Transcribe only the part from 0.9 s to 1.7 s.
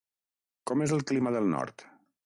el clima del